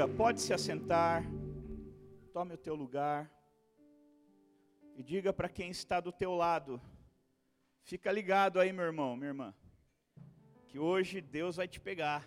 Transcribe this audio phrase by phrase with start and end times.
[0.00, 1.22] dia, pode se assentar,
[2.32, 3.30] tome o teu lugar
[4.96, 6.80] e diga para quem está do teu lado:
[7.82, 9.54] fica ligado aí, meu irmão, minha irmã,
[10.68, 12.26] que hoje Deus vai te pegar.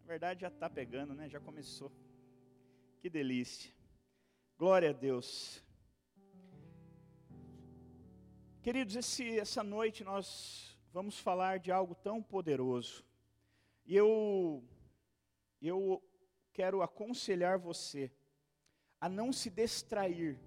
[0.00, 1.28] Na verdade, já está pegando, né?
[1.28, 1.92] Já começou.
[3.00, 3.70] Que delícia.
[4.56, 5.62] Glória a Deus.
[8.62, 13.04] Queridos, esse, essa noite nós vamos falar de algo tão poderoso.
[13.84, 14.64] E eu,
[15.60, 16.02] eu
[16.60, 18.12] quero aconselhar você
[19.00, 20.38] a não se distrair.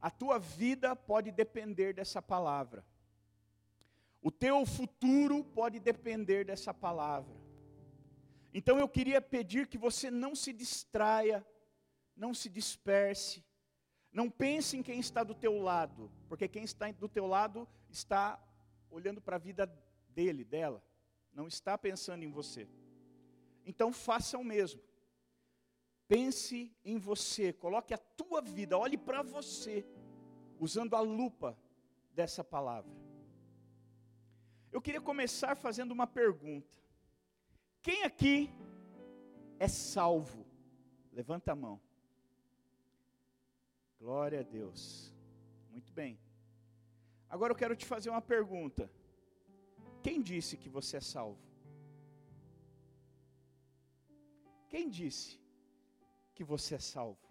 [0.00, 2.82] A tua vida pode depender dessa palavra.
[4.22, 7.36] O teu futuro pode depender dessa palavra.
[8.54, 11.46] Então eu queria pedir que você não se distraia,
[12.16, 13.44] não se disperse,
[14.10, 18.42] não pense em quem está do teu lado, porque quem está do teu lado está
[18.90, 19.70] olhando para a vida
[20.08, 20.82] dele, dela,
[21.34, 22.66] não está pensando em você.
[23.68, 24.80] Então faça o mesmo.
[26.08, 29.86] Pense em você, coloque a tua vida, olhe para você,
[30.58, 31.54] usando a lupa
[32.14, 32.90] dessa palavra.
[34.72, 36.66] Eu queria começar fazendo uma pergunta.
[37.82, 38.50] Quem aqui
[39.58, 40.46] é salvo?
[41.12, 41.78] Levanta a mão.
[44.00, 45.14] Glória a Deus.
[45.70, 46.18] Muito bem.
[47.28, 48.90] Agora eu quero te fazer uma pergunta.
[50.02, 51.47] Quem disse que você é salvo?
[54.68, 55.40] Quem disse
[56.34, 57.26] que você é salvo?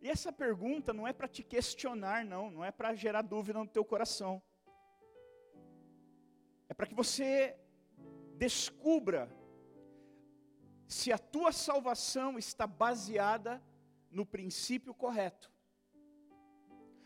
[0.00, 3.66] E essa pergunta não é para te questionar, não, não é para gerar dúvida no
[3.66, 4.42] teu coração.
[6.68, 7.56] É para que você
[8.36, 9.30] descubra
[10.86, 13.62] se a tua salvação está baseada
[14.10, 15.50] no princípio correto.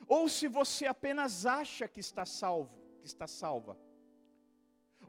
[0.06, 3.78] Ou se você apenas acha que está salvo, que está salva.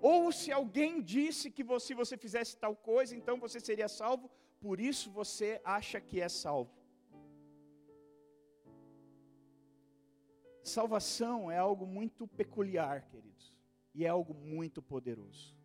[0.01, 4.31] Ou se alguém disse que você, se você fizesse tal coisa, então você seria salvo,
[4.59, 6.73] por isso você acha que é salvo.
[10.63, 13.53] Salvação é algo muito peculiar, queridos,
[13.93, 15.55] e é algo muito poderoso.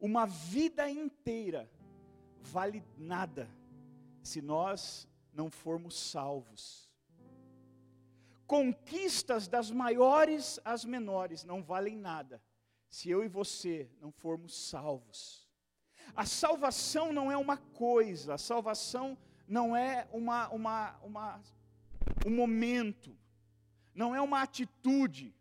[0.00, 1.70] Uma vida inteira
[2.40, 3.48] vale nada
[4.22, 6.90] se nós não formos salvos.
[8.46, 12.42] Conquistas das maiores às menores não valem nada
[12.88, 15.46] se eu e você não formos salvos.
[16.14, 19.16] A salvação não é uma coisa, a salvação
[19.46, 21.42] não é uma, uma, uma,
[22.26, 23.16] um momento,
[23.94, 25.34] não é uma atitude.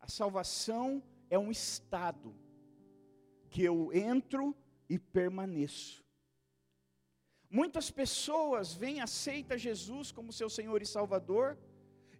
[0.00, 2.34] A salvação é um estado
[3.50, 4.56] que eu entro
[4.88, 6.04] e permaneço.
[7.50, 11.58] Muitas pessoas vêm, aceitam Jesus como seu Senhor e Salvador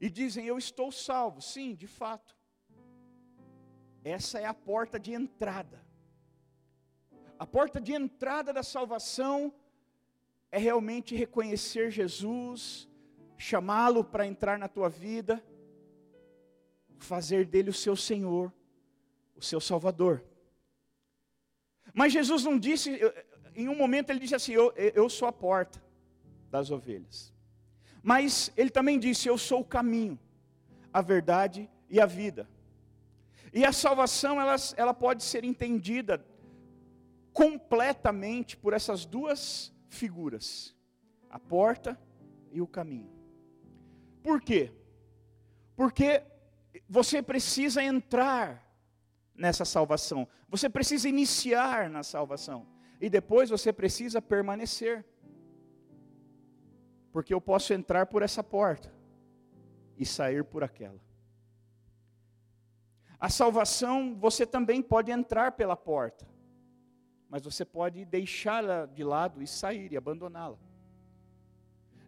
[0.01, 1.43] e dizem: Eu estou salvo.
[1.43, 2.38] Sim, de fato.
[4.04, 5.84] Essa é a porta de entrada.
[7.38, 9.53] A porta de entrada da salvação
[10.50, 12.88] é realmente reconhecer Jesus,
[13.36, 15.44] chamá-lo para entrar na tua vida,
[16.98, 18.53] fazer dele o seu Senhor,
[19.36, 20.25] o seu Salvador.
[21.94, 22.98] Mas Jesus não disse,
[23.54, 25.82] em um momento ele disse assim: eu, eu sou a porta
[26.50, 27.32] das ovelhas.
[28.03, 30.19] Mas ele também disse: Eu sou o caminho,
[30.92, 32.48] a verdade e a vida.
[33.53, 36.25] E a salvação ela, ela pode ser entendida
[37.32, 40.75] completamente por essas duas figuras:
[41.31, 41.98] a porta
[42.53, 43.10] e o caminho.
[44.22, 44.72] Por quê?
[45.76, 46.22] Porque
[46.88, 48.66] você precisa entrar
[49.34, 52.66] nessa salvação, você precisa iniciar na salvação
[53.00, 55.04] e depois você precisa permanecer.
[57.12, 58.92] Porque eu posso entrar por essa porta
[59.97, 61.00] e sair por aquela.
[63.21, 66.27] A salvação, você também pode entrar pela porta,
[67.29, 70.59] mas você pode deixá-la de lado e sair e abandoná-la.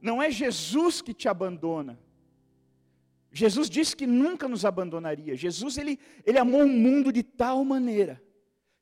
[0.00, 1.98] Não é Jesus que te abandona.
[3.32, 5.36] Jesus disse que nunca nos abandonaria.
[5.36, 8.22] Jesus ele, ele amou o mundo de tal maneira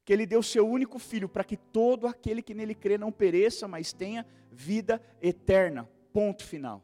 [0.04, 3.68] que ele deu seu único filho para que todo aquele que nele crê não pereça,
[3.68, 5.88] mas tenha vida eterna.
[6.12, 6.82] Ponto final.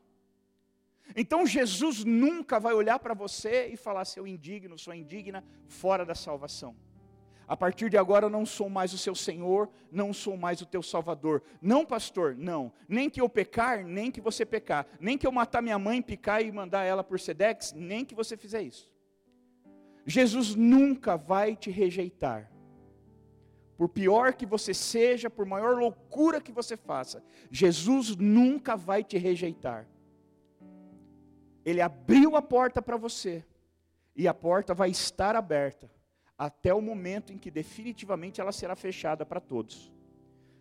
[1.14, 6.14] Então Jesus nunca vai olhar para você e falar seu indigno, sua indigna, fora da
[6.14, 6.76] salvação.
[7.46, 10.66] A partir de agora eu não sou mais o seu Senhor, não sou mais o
[10.66, 11.42] teu Salvador.
[11.60, 12.72] Não, pastor, não.
[12.88, 14.86] Nem que eu pecar, nem que você pecar.
[14.98, 18.36] Nem que eu matar minha mãe, picar e mandar ela por Sedex, nem que você
[18.36, 18.90] fizer isso.
[20.06, 22.50] Jesus nunca vai te rejeitar
[23.76, 29.18] por pior que você seja, por maior loucura que você faça, Jesus nunca vai te
[29.18, 29.88] rejeitar.
[31.64, 33.44] Ele abriu a porta para você,
[34.14, 35.90] e a porta vai estar aberta,
[36.36, 39.92] até o momento em que definitivamente ela será fechada para todos.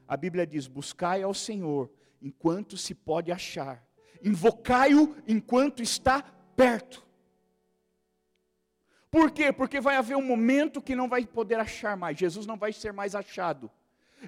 [0.07, 1.91] A Bíblia diz: buscai ao Senhor
[2.21, 3.85] enquanto se pode achar,
[4.23, 6.21] invocai-o enquanto está
[6.55, 7.05] perto.
[9.11, 9.53] Por quê?
[9.53, 12.93] Porque vai haver um momento que não vai poder achar mais, Jesus não vai ser
[12.93, 13.69] mais achado,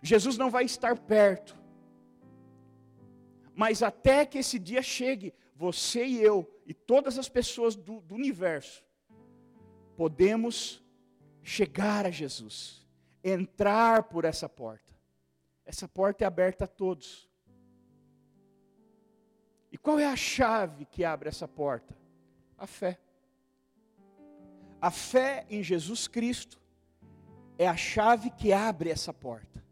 [0.03, 1.57] Jesus não vai estar perto.
[3.55, 8.15] Mas até que esse dia chegue, você e eu, e todas as pessoas do, do
[8.15, 8.83] universo,
[9.95, 10.83] podemos
[11.43, 12.85] chegar a Jesus,
[13.23, 14.93] entrar por essa porta.
[15.65, 17.29] Essa porta é aberta a todos.
[19.71, 21.95] E qual é a chave que abre essa porta?
[22.57, 22.99] A fé.
[24.81, 26.61] A fé em Jesus Cristo
[27.57, 29.63] é a chave que abre essa porta.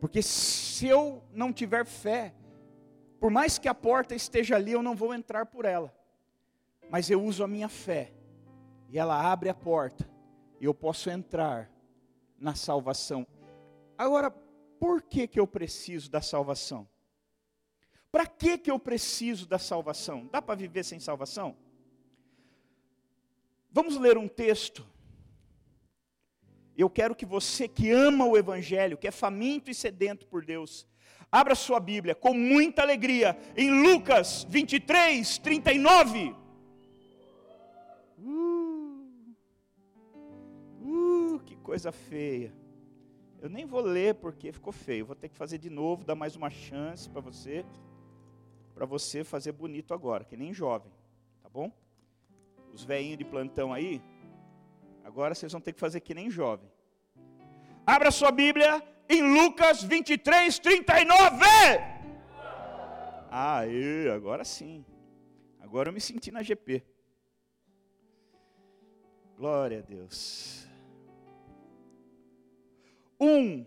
[0.00, 2.34] Porque se eu não tiver fé,
[3.20, 5.94] por mais que a porta esteja ali, eu não vou entrar por ela.
[6.90, 8.12] Mas eu uso a minha fé.
[8.88, 10.08] E ela abre a porta.
[10.60, 11.70] E eu posso entrar
[12.38, 13.26] na salvação.
[13.96, 16.88] Agora, por que, que eu preciso da salvação?
[18.10, 20.28] Para que, que eu preciso da salvação?
[20.30, 21.56] Dá para viver sem salvação?
[23.70, 24.86] Vamos ler um texto.
[26.76, 30.86] Eu quero que você que ama o Evangelho, que é faminto e sedento por Deus,
[31.30, 36.34] Abra sua Bíblia com muita alegria em Lucas 23, 39.
[38.18, 39.04] Uh,
[40.80, 42.54] uh, que coisa feia.
[43.42, 45.04] Eu nem vou ler porque ficou feio.
[45.04, 47.64] Vou ter que fazer de novo, dar mais uma chance para você,
[48.74, 50.90] para você fazer bonito agora, que nem jovem,
[51.42, 51.70] tá bom?
[52.72, 54.00] Os velhinhos de plantão aí,
[55.04, 56.70] agora vocês vão ter que fazer que nem jovem.
[57.86, 61.44] Abra sua Bíblia em Lucas 23, 39.
[63.30, 64.84] Aê, agora sim.
[65.60, 66.82] Agora eu me senti na GP.
[69.36, 70.66] Glória a Deus.
[73.20, 73.66] Um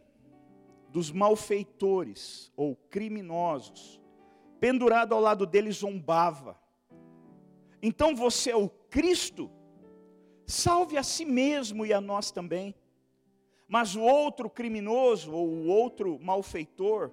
[0.89, 4.01] dos malfeitores ou criminosos,
[4.59, 6.59] pendurado ao lado dele, zombava.
[7.81, 9.49] Então você é o Cristo?
[10.45, 12.75] Salve a si mesmo e a nós também.
[13.71, 17.09] Mas o outro criminoso, ou o outro malfeitor,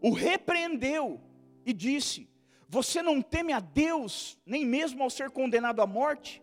[0.00, 1.20] o repreendeu
[1.64, 2.28] e disse:
[2.68, 6.42] Você não teme a Deus, nem mesmo ao ser condenado à morte?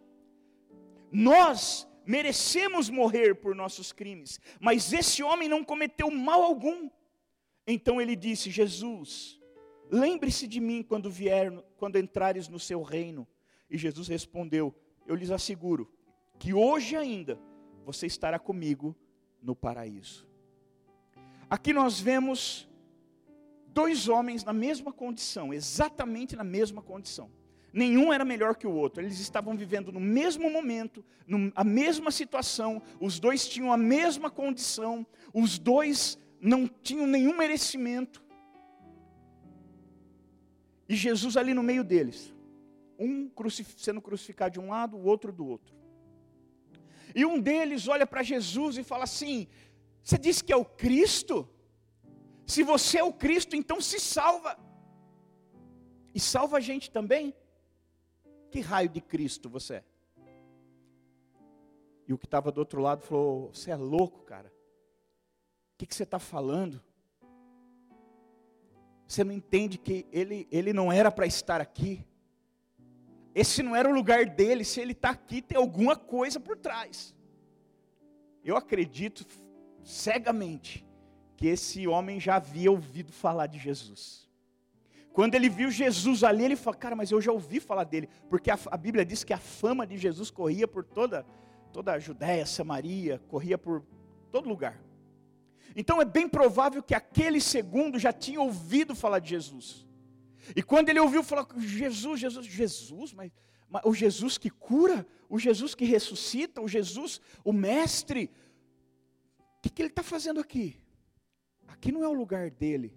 [1.12, 6.90] Nós merecemos morrer por nossos crimes, mas esse homem não cometeu mal algum.
[7.68, 9.38] Então ele disse: Jesus,
[9.92, 13.28] lembre-se de mim quando vier, quando entrares no seu reino.
[13.70, 14.74] E Jesus respondeu:
[15.06, 15.92] Eu lhes asseguro
[16.40, 17.38] que hoje ainda
[17.84, 18.96] você estará comigo
[19.42, 20.28] no paraíso.
[21.50, 22.68] Aqui nós vemos
[23.68, 27.30] dois homens na mesma condição, exatamente na mesma condição.
[27.72, 31.04] Nenhum era melhor que o outro, eles estavam vivendo no mesmo momento,
[31.56, 38.24] a mesma situação, os dois tinham a mesma condição, os dois não tinham nenhum merecimento.
[40.88, 42.34] E Jesus ali no meio deles,
[43.00, 43.32] um
[43.78, 45.83] sendo crucificado de um lado, o outro do outro.
[47.16, 49.48] E um deles olha para Jesus e fala assim:
[50.04, 51.50] Você disse que é o Cristo?
[52.46, 54.58] Se você é o Cristo, então se salva.
[56.14, 57.34] E salva a gente também.
[58.52, 59.84] Que raio de Cristo você é?
[62.08, 64.52] E o que estava do outro lado falou: Você é louco, cara.
[65.74, 66.82] O que, que você está falando?
[69.08, 72.06] Você não entende que ele, ele não era para estar aqui.
[73.34, 77.16] Esse não era o lugar dele, se ele está aqui, tem alguma coisa por trás.
[78.44, 79.26] Eu acredito
[79.84, 80.86] cegamente
[81.36, 84.30] que esse homem já havia ouvido falar de Jesus.
[85.12, 88.52] Quando ele viu Jesus ali, ele falou: Cara, mas eu já ouvi falar dele, porque
[88.52, 91.26] a, a Bíblia diz que a fama de Jesus corria por toda,
[91.72, 93.84] toda a Judéia, Samaria, corria por
[94.32, 94.82] todo lugar.
[95.76, 99.88] Então é bem provável que aquele segundo já tinha ouvido falar de Jesus.
[100.56, 103.32] E quando ele ouviu falar, Jesus, Jesus, Jesus, mas,
[103.70, 108.30] mas o Jesus que cura, o Jesus que ressuscita, o Jesus, o Mestre,
[109.40, 110.78] o que, que ele está fazendo aqui?
[111.68, 112.94] Aqui não é o lugar dele.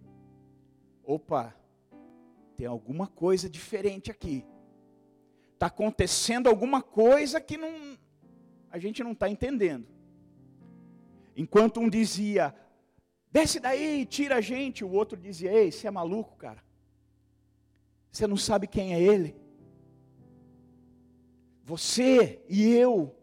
[1.04, 1.54] Opa,
[2.56, 4.44] tem alguma coisa diferente aqui.
[5.54, 7.96] Está acontecendo alguma coisa que não,
[8.70, 9.86] a gente não está entendendo.
[11.36, 12.54] Enquanto um dizia,
[13.30, 16.65] desce daí, tira a gente, o outro dizia, ei, você é maluco, cara.
[18.10, 19.36] Você não sabe quem é Ele?
[21.64, 23.14] Você e eu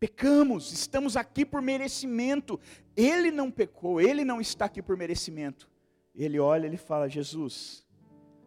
[0.00, 2.58] pecamos, estamos aqui por merecimento.
[2.96, 5.68] Ele não pecou, ele não está aqui por merecimento.
[6.14, 7.86] Ele olha, ele fala: Jesus,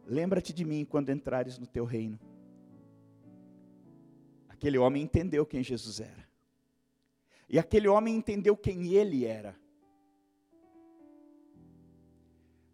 [0.05, 2.19] lembra-te de mim quando entrares no teu reino.
[4.49, 6.27] Aquele homem entendeu quem Jesus era.
[7.47, 9.55] E aquele homem entendeu quem ele era.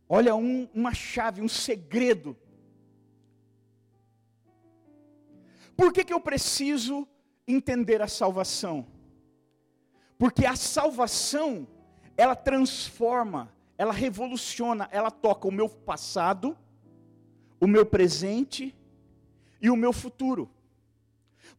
[0.10, 2.36] Olha um, uma chave, um segredo.
[5.76, 7.08] Por que, que eu preciso
[7.48, 8.88] entender a salvação?
[10.18, 11.68] Porque a salvação,
[12.16, 16.58] ela transforma, ela revoluciona, ela toca o meu passado,
[17.60, 18.76] o meu presente
[19.62, 20.50] e o meu futuro.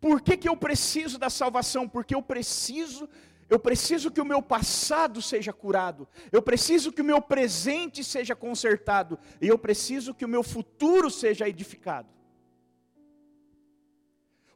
[0.01, 1.89] Por que, que eu preciso da salvação?
[1.89, 3.09] Porque eu preciso,
[3.49, 8.37] eu preciso que o meu passado seja curado, eu preciso que o meu presente seja
[8.37, 12.09] consertado, e eu preciso que o meu futuro seja edificado.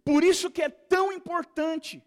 [0.05, 2.03] Por isso que é tão importante.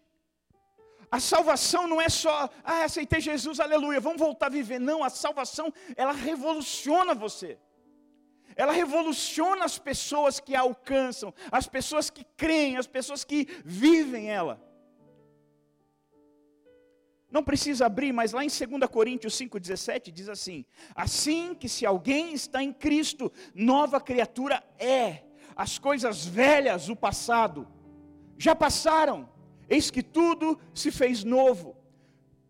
[1.10, 4.78] A salvação não é só, ah, aceitei Jesus, aleluia, vamos voltar a viver.
[4.78, 7.58] Não, a salvação, ela revoluciona você
[8.56, 14.30] ela revoluciona as pessoas que a alcançam, as pessoas que creem, as pessoas que vivem
[14.30, 14.58] ela.
[17.36, 20.64] Não precisa abrir, mas lá em 2 Coríntios 5,17 diz assim:
[20.94, 25.22] Assim que se alguém está em Cristo, nova criatura é,
[25.54, 27.68] as coisas velhas, o passado,
[28.38, 29.28] já passaram,
[29.68, 31.76] eis que tudo se fez novo.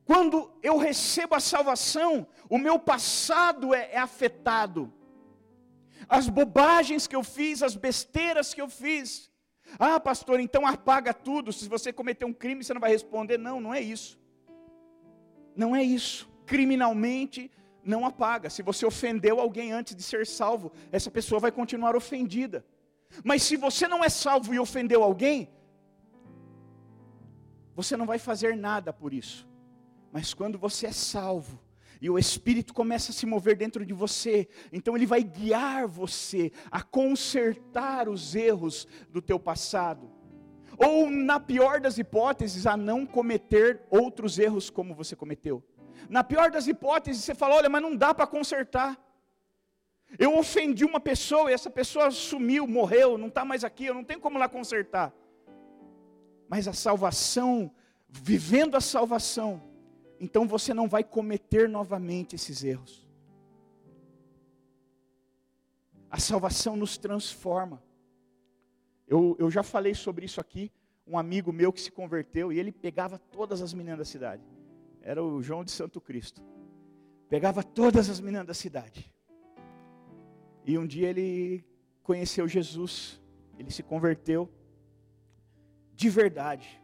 [0.05, 4.93] Quando eu recebo a salvação, o meu passado é, é afetado,
[6.09, 9.33] as bobagens que eu fiz, as besteiras que eu fiz.
[9.81, 11.53] Ah, pastor, então apaga tudo.
[11.53, 13.37] Se você cometer um crime, você não vai responder.
[13.37, 14.17] Não, não é isso.
[15.57, 16.29] Não é isso.
[16.45, 17.51] Criminalmente,
[17.83, 18.51] não apaga.
[18.51, 22.65] Se você ofendeu alguém antes de ser salvo, essa pessoa vai continuar ofendida.
[23.25, 25.49] Mas se você não é salvo e ofendeu alguém,
[27.75, 29.49] você não vai fazer nada por isso.
[30.13, 31.61] Mas quando você é salvo,
[32.01, 36.53] e o Espírito começa a se mover dentro de você, então ele vai guiar você
[36.71, 40.11] a consertar os erros do teu passado,
[40.79, 45.63] ou na pior das hipóteses, a não cometer outros erros como você cometeu.
[46.09, 48.99] Na pior das hipóteses, você fala: olha, mas não dá para consertar.
[50.19, 54.05] Eu ofendi uma pessoa e essa pessoa sumiu, morreu, não está mais aqui, eu não
[54.05, 55.13] tenho como lá consertar.
[56.49, 57.71] Mas a salvação,
[58.09, 59.63] vivendo a salvação,
[60.21, 63.07] então você não vai cometer novamente esses erros.
[66.09, 67.83] A salvação nos transforma.
[69.07, 70.71] Eu, eu já falei sobre isso aqui.
[71.07, 74.43] Um amigo meu que se converteu e ele pegava todas as meninas da cidade.
[75.01, 76.43] Era o João de Santo Cristo.
[77.29, 79.13] Pegava todas as meninas da cidade.
[80.65, 81.65] E um dia ele
[82.03, 83.21] conheceu Jesus.
[83.59, 84.51] Ele se converteu
[85.95, 86.83] de verdade.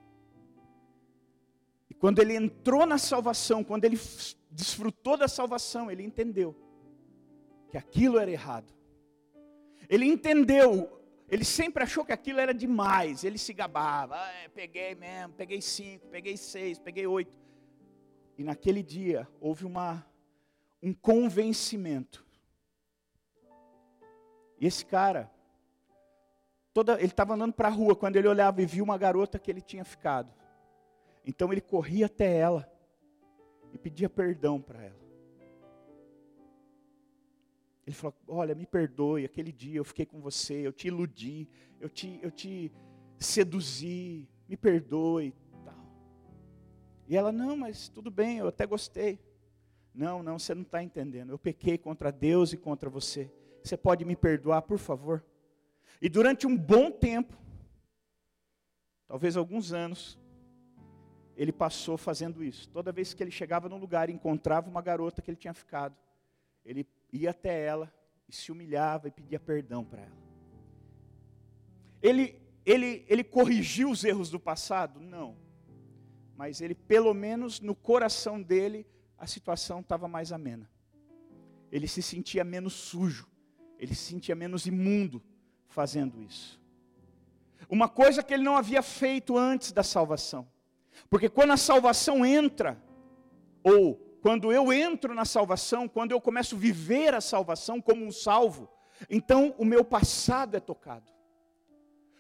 [2.03, 3.97] Quando ele entrou na salvação, quando ele
[4.51, 6.53] desfrutou da salvação, ele entendeu
[7.71, 8.75] que aquilo era errado.
[9.89, 10.91] Ele entendeu,
[11.33, 16.07] ele sempre achou que aquilo era demais, ele se gabava, ah, peguei mesmo, peguei cinco,
[16.09, 17.35] peguei seis, peguei oito.
[18.37, 20.07] E naquele dia houve uma,
[20.83, 22.23] um convencimento.
[24.61, 25.33] E esse cara,
[26.75, 29.51] toda, ele estava andando para a rua, quando ele olhava e viu uma garota que
[29.51, 30.31] ele tinha ficado.
[31.25, 32.71] Então ele corria até ela
[33.73, 35.02] e pedia perdão para ela.
[37.93, 41.47] Ele falou: Olha, me perdoe, aquele dia eu fiquei com você, eu te iludi,
[41.79, 42.73] eu te, eu te
[43.19, 45.35] seduzi, me perdoe.
[45.63, 45.77] Tal.
[47.07, 49.21] E ela: Não, mas tudo bem, eu até gostei.
[49.95, 51.31] Não, não, você não está entendendo.
[51.31, 53.31] Eu pequei contra Deus e contra você.
[53.63, 55.23] Você pode me perdoar, por favor?
[56.01, 57.37] E durante um bom tempo,
[59.07, 60.19] talvez alguns anos,
[61.37, 62.71] ele passou fazendo isso.
[62.71, 65.95] Toda vez que ele chegava num lugar e encontrava uma garota que ele tinha ficado,
[66.65, 67.93] ele ia até ela
[68.29, 70.23] e se humilhava e pedia perdão para ela.
[72.01, 74.99] Ele, ele, ele corrigiu os erros do passado?
[74.99, 75.37] Não.
[76.37, 78.87] Mas ele, pelo menos no coração dele,
[79.19, 80.69] a situação estava mais amena.
[81.71, 83.29] Ele se sentia menos sujo,
[83.79, 85.23] ele se sentia menos imundo
[85.69, 86.61] fazendo isso.
[87.69, 90.47] Uma coisa que ele não havia feito antes da salvação.
[91.09, 92.83] Porque quando a salvação entra,
[93.63, 98.11] ou quando eu entro na salvação, quando eu começo a viver a salvação como um
[98.11, 98.71] salvo,
[99.11, 101.13] então o meu passado é tocado,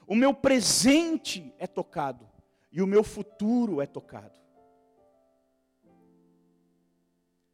[0.07, 2.29] o meu presente é tocado,
[2.71, 4.39] e o meu futuro é tocado.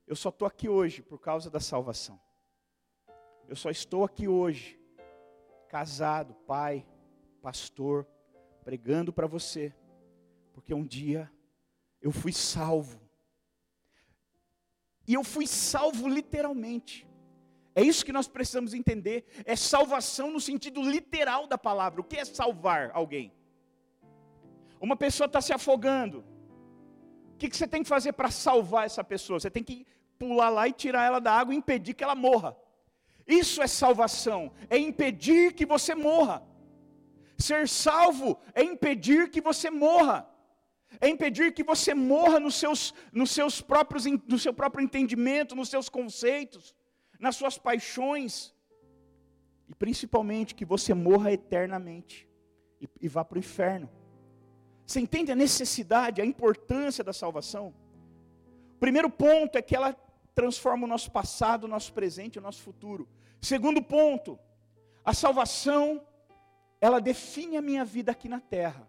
[0.06, 2.18] Eu só estou aqui hoje por causa da salvação.
[3.46, 4.80] Eu só estou aqui hoje,
[5.68, 6.86] casado, pai,
[7.42, 8.06] pastor,
[8.64, 9.74] pregando para você
[10.58, 11.30] porque um dia
[12.02, 13.00] eu fui salvo.
[15.08, 17.08] E eu fui salvo literalmente.
[17.74, 19.24] É isso que nós precisamos entender.
[19.46, 22.02] É salvação no sentido literal da palavra.
[22.02, 23.32] O que é salvar alguém?
[24.78, 26.22] Uma pessoa está se afogando.
[27.32, 29.40] O que, que você tem que fazer para salvar essa pessoa?
[29.40, 29.86] Você tem que
[30.18, 32.54] pular lá e tirar ela da água e impedir que ela morra.
[33.26, 36.42] Isso é salvação, é impedir que você morra.
[37.38, 40.28] Ser salvo é impedir que você morra.
[41.00, 45.68] É impedir que você morra nos seus, nos seus próprios, no seu próprio entendimento, nos
[45.68, 46.74] seus conceitos,
[47.18, 48.54] nas suas paixões.
[49.68, 52.28] E principalmente que você morra eternamente
[52.80, 53.88] e, e vá para o inferno.
[54.86, 57.74] Você entende a necessidade, a importância da salvação?
[58.76, 59.94] O primeiro ponto é que ela
[60.34, 63.06] transforma o nosso passado, o nosso presente o nosso futuro.
[63.40, 64.38] Segundo ponto,
[65.04, 66.06] a salvação,
[66.80, 68.87] ela define a minha vida aqui na terra,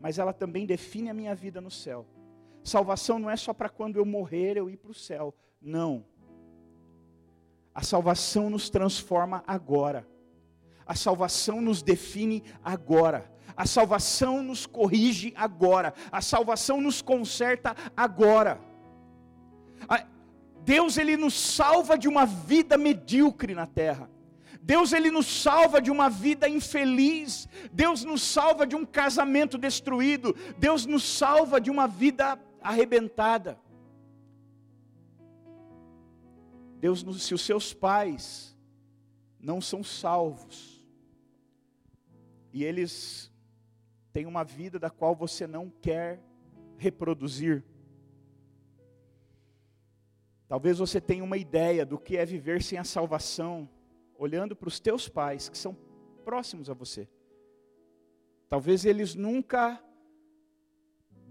[0.00, 2.06] mas ela também define a minha vida no céu.
[2.62, 6.04] Salvação não é só para quando eu morrer eu ir para o céu, não.
[7.74, 10.06] A salvação nos transforma agora.
[10.86, 13.30] A salvação nos define agora.
[13.56, 15.94] A salvação nos corrige agora.
[16.10, 18.60] A salvação nos conserta agora.
[20.68, 24.10] Deus ele nos salva de uma vida medíocre na terra.
[24.68, 27.48] Deus ele nos salva de uma vida infeliz.
[27.72, 30.36] Deus nos salva de um casamento destruído.
[30.58, 33.58] Deus nos salva de uma vida arrebentada.
[36.78, 38.54] Deus, se os seus pais
[39.40, 40.84] não são salvos,
[42.52, 43.32] e eles
[44.12, 46.20] tem uma vida da qual você não quer
[46.76, 47.64] reproduzir.
[50.46, 53.66] Talvez você tenha uma ideia do que é viver sem a salvação,
[54.18, 55.74] olhando para os teus pais, que são
[56.24, 57.08] próximos a você.
[58.48, 59.82] Talvez eles nunca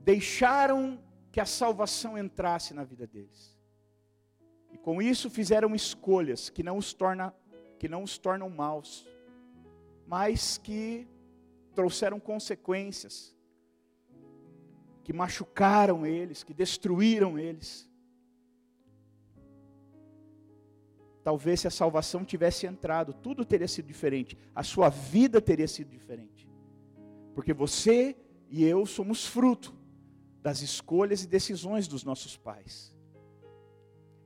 [0.04, 3.56] deixaram que a salvação entrasse na vida deles.
[4.72, 7.36] E com isso fizeram escolhas que não os torna,
[7.78, 9.06] que não os tornam maus,
[10.08, 11.08] mas que
[11.76, 13.36] trouxeram consequências,
[15.04, 17.87] que machucaram eles, que destruíram eles.
[21.28, 25.90] Talvez se a salvação tivesse entrado, tudo teria sido diferente, a sua vida teria sido
[25.90, 26.48] diferente,
[27.36, 28.16] porque você
[28.50, 29.76] e eu somos fruto
[30.42, 32.96] das escolhas e decisões dos nossos pais.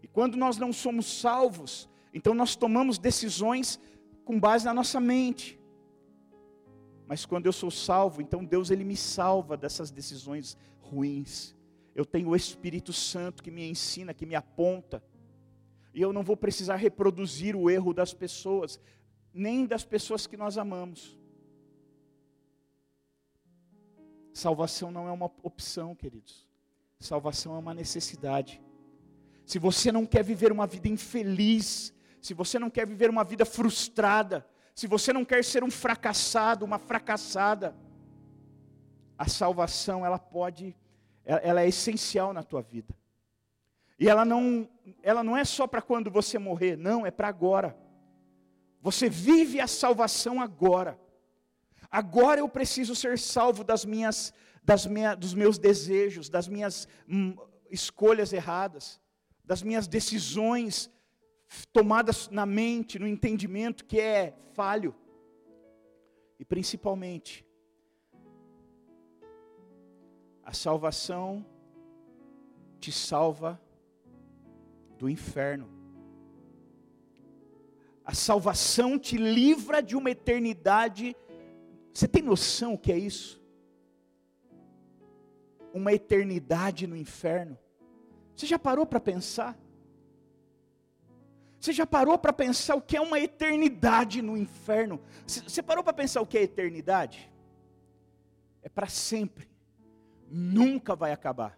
[0.03, 3.79] E quando nós não somos salvos, então nós tomamos decisões
[4.23, 5.59] com base na nossa mente.
[7.07, 11.55] Mas quando eu sou salvo, então Deus ele me salva dessas decisões ruins.
[11.95, 15.03] Eu tenho o Espírito Santo que me ensina, que me aponta.
[15.93, 18.79] E eu não vou precisar reproduzir o erro das pessoas,
[19.33, 21.17] nem das pessoas que nós amamos.
[24.33, 26.47] Salvação não é uma opção, queridos.
[26.99, 28.61] Salvação é uma necessidade.
[29.45, 33.43] Se você não quer viver uma vida infeliz, se você não quer viver uma vida
[33.43, 37.75] frustrada, se você não quer ser um fracassado, uma fracassada,
[39.17, 40.75] a salvação ela pode,
[41.25, 42.95] ela é essencial na tua vida.
[44.01, 44.67] E ela não,
[45.03, 47.77] ela não é só para quando você morrer, não, é para agora.
[48.81, 50.99] Você vive a salvação agora.
[51.91, 54.33] Agora eu preciso ser salvo das minhas,
[54.63, 57.35] das minha, dos meus desejos, das minhas hum,
[57.69, 58.99] escolhas erradas,
[59.45, 60.89] das minhas decisões
[61.71, 64.95] tomadas na mente, no entendimento que é falho.
[66.39, 67.45] E principalmente,
[70.43, 71.45] a salvação
[72.79, 73.61] te salva
[75.01, 75.67] do inferno.
[78.05, 81.15] A salvação te livra de uma eternidade.
[81.91, 83.41] Você tem noção o que é isso?
[85.73, 87.57] Uma eternidade no inferno.
[88.35, 89.57] Você já parou para pensar?
[91.59, 95.01] Você já parou para pensar o que é uma eternidade no inferno?
[95.25, 97.31] Você parou para pensar o que é eternidade?
[98.61, 99.49] É para sempre,
[100.29, 101.57] nunca vai acabar.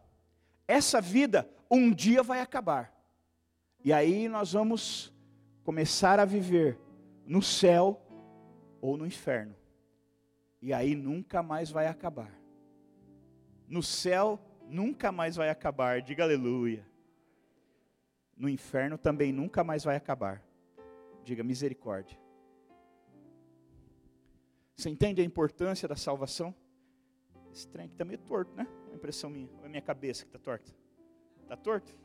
[0.65, 2.92] Essa vida um dia vai acabar,
[3.83, 5.13] e aí nós vamos
[5.63, 6.79] começar a viver
[7.25, 8.01] no céu
[8.81, 9.55] ou no inferno,
[10.61, 12.31] e aí nunca mais vai acabar.
[13.67, 16.85] No céu nunca mais vai acabar, diga aleluia
[18.37, 20.43] no inferno também nunca mais vai acabar.
[21.23, 22.19] Diga misericórdia.
[24.75, 26.53] Você entende a importância da salvação?
[27.53, 28.67] Esse trem aqui está meio torto, né?
[28.91, 29.49] A impressão minha.
[29.59, 30.73] Ou é minha cabeça que está torta?
[31.43, 31.95] Está torto?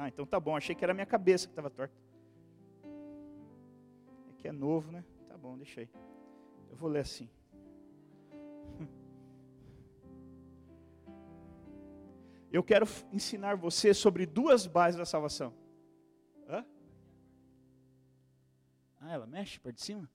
[0.00, 0.56] Ah, então tá bom.
[0.56, 1.92] Achei que era minha cabeça que estava torta.
[4.30, 5.04] É que é novo, né?
[5.26, 5.90] Tá bom, deixa aí.
[6.70, 7.28] Eu vou ler assim.
[12.52, 15.52] Eu quero ensinar você sobre duas bases da salvação.
[16.48, 16.64] Hã?
[19.00, 20.08] Ah, ela mexe para de cima?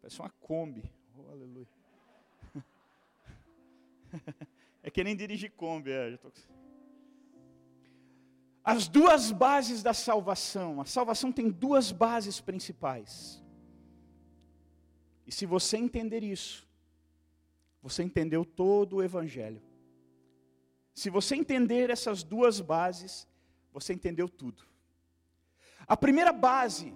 [0.00, 0.92] Parece uma Kombi.
[1.16, 1.68] Oh, aleluia.
[4.84, 5.90] É que nem dirigir Kombi.
[5.90, 6.30] É, tô...
[8.62, 10.78] As duas bases da salvação.
[10.80, 13.42] A salvação tem duas bases principais.
[15.26, 16.68] E se você entender isso,
[17.82, 19.62] você entendeu todo o Evangelho.
[20.94, 23.26] Se você entender essas duas bases,
[23.72, 24.62] você entendeu tudo.
[25.86, 26.94] A primeira base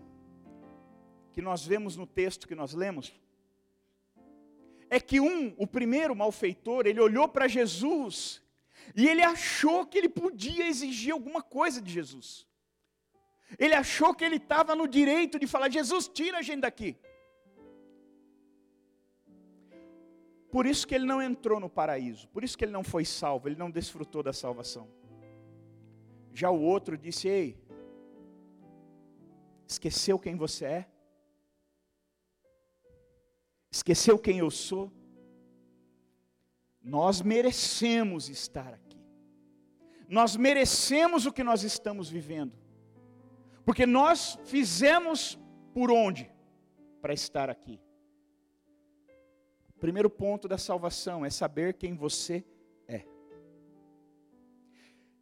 [1.32, 3.18] que nós vemos no texto que nós lemos
[4.90, 8.42] é que um, o primeiro malfeitor, ele olhou para Jesus
[8.94, 12.46] e ele achou que ele podia exigir alguma coisa de Jesus.
[13.58, 16.96] Ele achou que ele estava no direito de falar: Jesus, tira a gente daqui.
[20.50, 23.48] Por isso que ele não entrou no paraíso, por isso que ele não foi salvo,
[23.48, 24.88] ele não desfrutou da salvação.
[26.32, 27.58] Já o outro disse: Ei,
[29.66, 30.88] esqueceu quem você é?
[33.70, 34.92] Esqueceu quem eu sou?
[36.82, 38.98] Nós merecemos estar aqui.
[40.08, 42.52] Nós merecemos o que nós estamos vivendo.
[43.64, 45.38] Porque nós fizemos
[45.74, 46.30] por onde?
[47.02, 47.78] Para estar aqui.
[49.78, 52.57] Primeiro ponto da salvação é saber quem você é.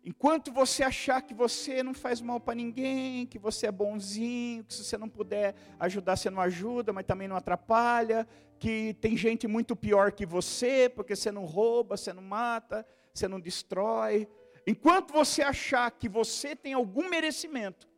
[0.09, 4.73] Enquanto você achar que você não faz mal para ninguém, que você é bonzinho, que
[4.73, 8.25] se você não puder ajudar, você não ajuda, mas também não atrapalha,
[8.57, 13.27] que tem gente muito pior que você, porque você não rouba, você não mata, você
[13.27, 14.29] não destrói.
[14.64, 17.88] Enquanto você achar que você tem algum merecimento,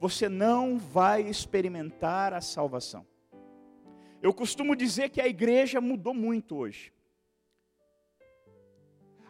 [0.00, 3.06] você não vai experimentar a salvação.
[4.20, 6.92] Eu costumo dizer que a igreja mudou muito hoje.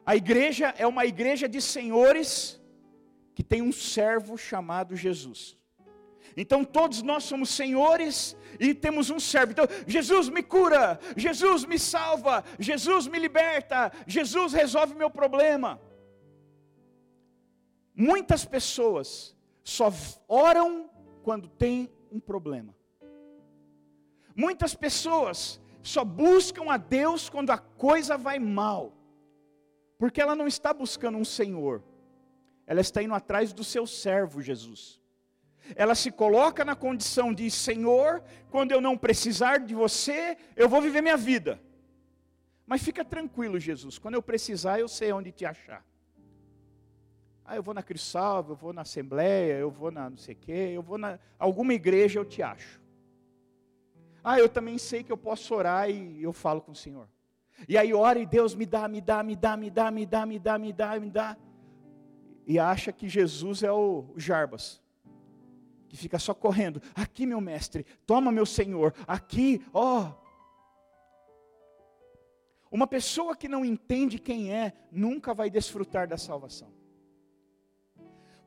[0.04, 2.60] A igreja é uma igreja de senhores
[3.34, 5.56] que tem um servo chamado Jesus.
[6.36, 9.52] Então todos nós somos senhores e temos um servo.
[9.52, 15.80] Então, Jesus me cura, Jesus me salva, Jesus me liberta, Jesus resolve meu problema.
[17.94, 19.92] Muitas pessoas só
[20.26, 20.90] oram
[21.22, 22.74] quando tem um problema.
[24.34, 28.92] Muitas pessoas só buscam a Deus quando a coisa vai mal,
[30.02, 31.80] porque ela não está buscando um Senhor,
[32.66, 35.00] ela está indo atrás do seu servo Jesus.
[35.76, 40.82] Ela se coloca na condição de Senhor, quando eu não precisar de você, eu vou
[40.82, 41.62] viver minha vida.
[42.66, 45.86] Mas fica tranquilo, Jesus, quando eu precisar, eu sei onde te achar.
[47.44, 50.38] Ah, eu vou na Crissalva, eu vou na Assembleia, eu vou na não sei o
[50.38, 52.82] quê, eu vou na alguma igreja, eu te acho.
[54.24, 57.08] Ah, eu também sei que eu posso orar e eu falo com o Senhor.
[57.68, 60.26] E aí ora e Deus me dá, me dá, me dá, me dá, me dá,
[60.26, 61.36] me dá, me dá, me dá.
[62.46, 64.82] E acha que Jesus é o Jarbas.
[65.88, 66.80] Que fica só correndo.
[66.94, 68.94] Aqui, meu mestre, toma meu Senhor.
[69.06, 70.12] Aqui, ó.
[72.70, 76.81] Uma pessoa que não entende quem é, nunca vai desfrutar da salvação.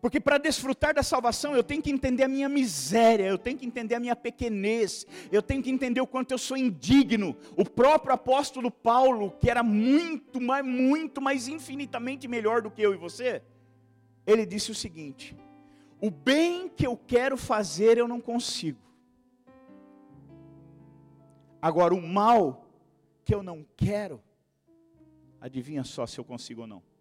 [0.05, 3.65] Porque para desfrutar da salvação eu tenho que entender a minha miséria, eu tenho que
[3.65, 7.35] entender a minha pequenez, eu tenho que entender o quanto eu sou indigno.
[7.57, 12.93] O próprio apóstolo Paulo, que era muito, mais, muito, mais infinitamente melhor do que eu
[12.93, 13.41] e você,
[14.27, 15.35] ele disse o seguinte:
[15.99, 18.77] O bem que eu quero fazer eu não consigo.
[21.59, 22.69] Agora, o mal
[23.23, 24.21] que eu não quero,
[25.41, 26.94] adivinha só se eu consigo ou não.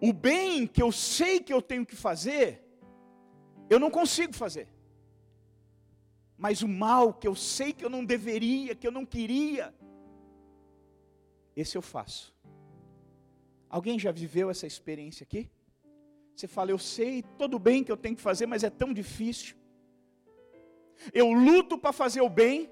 [0.00, 2.64] O bem que eu sei que eu tenho que fazer,
[3.68, 4.68] eu não consigo fazer.
[6.36, 9.74] Mas o mal que eu sei que eu não deveria, que eu não queria,
[11.54, 12.34] esse eu faço.
[13.68, 15.50] Alguém já viveu essa experiência aqui?
[16.34, 18.94] Você fala, eu sei todo o bem que eu tenho que fazer, mas é tão
[18.94, 19.54] difícil.
[21.12, 22.70] Eu luto para fazer o bem,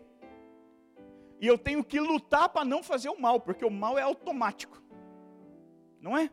[1.41, 4.83] e eu tenho que lutar para não fazer o mal, porque o mal é automático,
[6.01, 6.31] não é?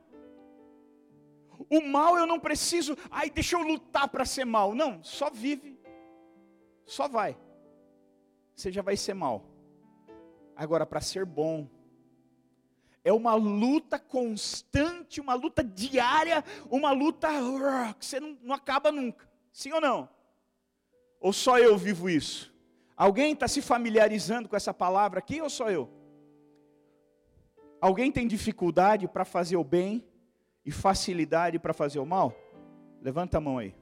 [1.70, 4.74] O mal eu não preciso, ai, deixa eu lutar para ser mal.
[4.74, 5.80] Não, só vive,
[6.86, 7.38] só vai.
[8.56, 9.46] Você já vai ser mal.
[10.56, 11.68] Agora, para ser bom,
[13.04, 17.28] é uma luta constante, uma luta diária, uma luta
[18.00, 19.30] que você não, não acaba nunca.
[19.52, 20.10] Sim ou não?
[21.20, 22.54] Ou só eu vivo isso?
[22.96, 25.90] Alguém está se familiarizando com essa palavra aqui ou só eu?
[27.82, 30.04] Alguém tem dificuldade para fazer o bem?
[30.66, 32.34] E facilidade para fazer o mal?
[33.02, 33.76] Levanta a mão aí.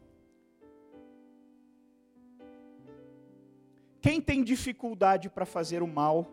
[4.01, 6.27] Quem tem dificuldade para fazer o mal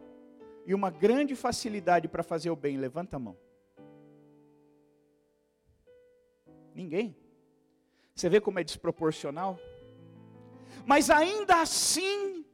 [0.67, 2.77] e uma grande facilidade para fazer o bem?
[2.77, 3.37] Levanta a mão.
[6.75, 7.17] Ninguém.
[8.15, 9.57] Você vê como é desproporcional?
[10.85, 12.45] Mas ainda assim,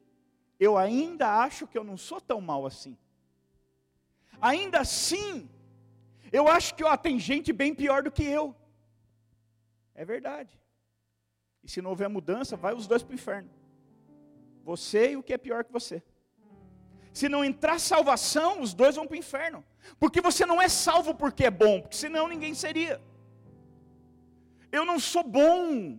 [0.61, 2.96] eu ainda acho que eu não sou tão mal assim.
[4.40, 5.48] Ainda assim,
[6.37, 8.55] eu acho que ó, tem gente bem pior do que eu.
[9.94, 10.53] É verdade.
[11.64, 13.51] E se não houver mudança, vai os dois para o inferno.
[14.62, 16.03] Você e o que é pior que você.
[17.12, 19.64] Se não entrar salvação, os dois vão para o inferno.
[19.99, 23.01] Porque você não é salvo porque é bom, porque senão ninguém seria.
[24.70, 25.99] Eu não sou bom.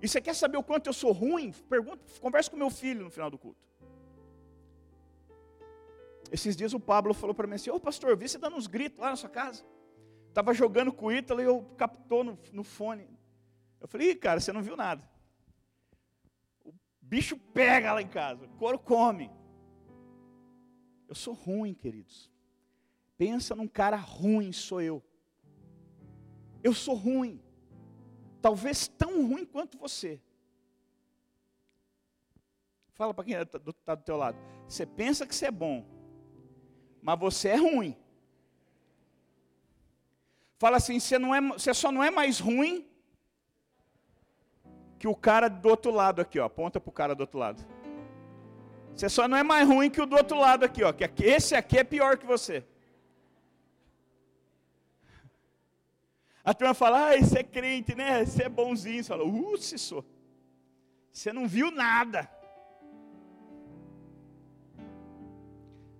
[0.00, 1.52] E você quer saber o quanto eu sou ruim?
[1.68, 3.65] Pergunta, conversa com meu filho no final do culto.
[6.30, 8.66] Esses dias o Pablo falou para mim assim: Ô pastor, eu vi você dando uns
[8.66, 9.64] gritos lá na sua casa.
[10.28, 13.08] Estava jogando com o Ítalo e eu captou no, no fone.
[13.80, 15.08] Eu falei: Ih, cara, você não viu nada.
[16.64, 19.30] O bicho pega lá em casa, o couro come.
[21.08, 22.30] Eu sou ruim, queridos.
[23.16, 25.02] Pensa num cara ruim, sou eu.
[26.62, 27.40] Eu sou ruim.
[28.42, 30.20] Talvez tão ruim quanto você.
[32.92, 34.38] Fala para quem está tá do teu lado.
[34.68, 35.95] Você pensa que você é bom
[37.06, 37.96] mas você é ruim.
[40.58, 42.84] Fala assim, você, não é, você só não é mais ruim
[44.98, 46.46] que o cara do outro lado aqui, ó.
[46.46, 47.64] Aponta para o cara do outro lado.
[48.92, 50.92] Você só não é mais ruim que o do outro lado aqui, ó.
[50.92, 52.64] Que esse aqui é pior que você.
[56.42, 58.22] A turma fala, ah, esse é crente, né?
[58.22, 59.04] Esse é bonzinho.
[59.04, 60.04] Você fala, uh, se sou.
[61.12, 62.28] Você não viu nada.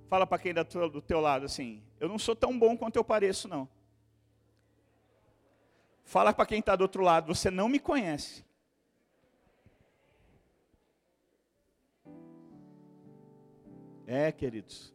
[0.09, 3.05] Fala para quem está do teu lado assim: Eu não sou tão bom quanto eu
[3.05, 3.69] pareço, não.
[6.05, 8.45] Fala para quem está do outro lado: Você não me conhece.
[14.07, 14.95] É, queridos.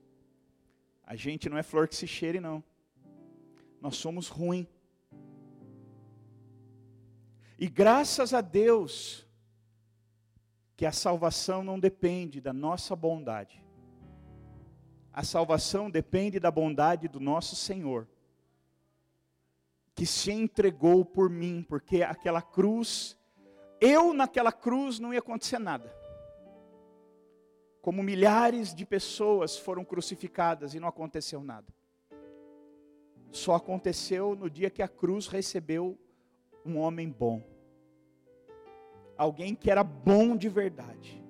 [1.05, 2.63] A gente não é flor que se cheire, não.
[3.81, 4.65] Nós somos ruim.
[7.59, 9.27] E graças a Deus,
[10.77, 13.60] que a salvação não depende da nossa bondade
[15.13, 18.07] a salvação depende da bondade do nosso Senhor,
[19.93, 23.17] que se entregou por mim, porque aquela cruz,
[23.79, 25.93] eu naquela cruz não ia acontecer nada.
[27.81, 31.67] Como milhares de pessoas foram crucificadas e não aconteceu nada.
[33.31, 35.97] Só aconteceu no dia que a cruz recebeu
[36.65, 37.43] um homem bom.
[39.17, 41.21] Alguém que era bom de verdade.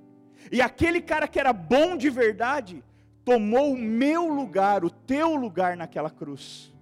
[0.52, 2.84] E aquele cara que era bom de verdade,
[3.24, 6.74] tomou o meu lugar, o teu lugar naquela cruz.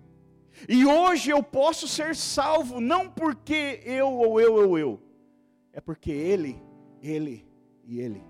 [0.68, 5.02] E hoje eu posso ser salvo, não porque eu ou eu ou eu,
[5.72, 6.62] é porque Ele,
[7.02, 7.48] Ele
[7.86, 8.24] e Ele.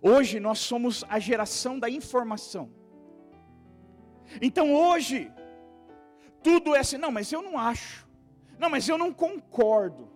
[0.00, 2.70] Hoje nós somos a geração da informação.
[4.40, 5.30] Então hoje,
[6.42, 8.08] tudo é assim, não, mas eu não acho,
[8.58, 10.10] não, mas eu não concordo,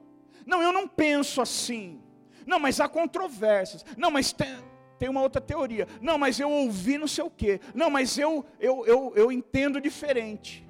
[0.45, 2.03] não, eu não penso assim,
[2.47, 4.49] não, mas há controvérsias, não, mas tem
[4.99, 5.87] tem uma outra teoria.
[6.01, 7.61] Não, mas eu ouvi não sei o quê.
[7.75, 10.67] Não, mas eu, eu, eu, eu entendo diferente.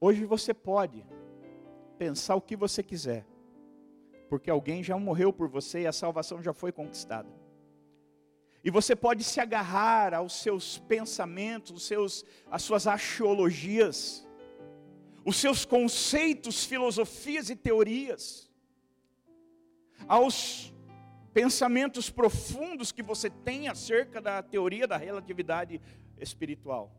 [0.00, 1.04] Hoje você pode
[1.98, 3.26] pensar o que você quiser,
[4.28, 7.28] porque alguém já morreu por você e a salvação já foi conquistada.
[8.62, 14.26] E você pode se agarrar aos seus pensamentos, os seus, as suas axiologias,
[15.24, 18.45] os seus conceitos, filosofias e teorias
[20.08, 20.72] aos
[21.32, 25.80] pensamentos profundos que você tem acerca da teoria da relatividade
[26.18, 26.90] espiritual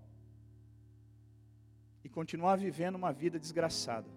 [2.03, 4.07] e continuar vivendo uma vida desgraçada.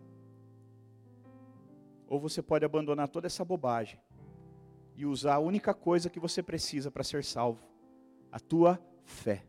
[2.07, 3.99] Ou você pode abandonar toda essa bobagem
[4.95, 7.67] e usar a única coisa que você precisa para ser salvo,
[8.31, 9.45] a tua fé.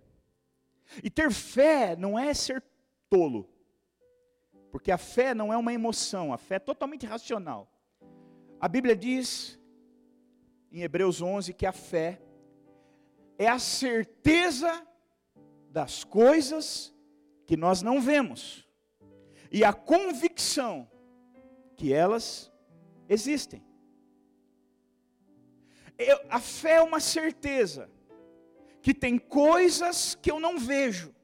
[1.04, 2.63] E ter fé não é ser
[3.10, 3.50] tolo,
[4.72, 7.70] porque a fé não é uma emoção, a fé é totalmente racional.
[8.62, 9.60] A Bíblia diz,
[10.71, 12.21] em Hebreus 11, que a fé
[13.36, 14.88] é a certeza
[15.71, 16.93] das coisas
[17.47, 18.69] que nós não vemos
[19.52, 20.88] e a convicção
[21.76, 22.54] que elas
[23.10, 23.65] existem.
[25.97, 27.89] Eu, a fé é uma certeza
[28.80, 31.15] que tem coisas que eu não vejo,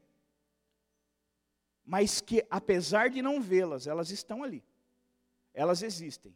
[1.86, 4.65] mas que apesar de não vê-las, elas estão ali,
[5.54, 6.36] elas existem.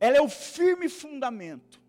[0.00, 1.82] Ela é o firme fundamento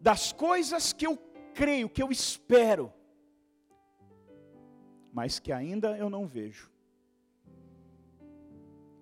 [0.00, 1.16] das coisas que eu
[1.54, 2.92] creio, que eu espero,
[5.12, 6.70] mas que ainda eu não vejo.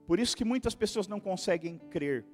[0.07, 2.25] Por isso que muitas pessoas não conseguem crer,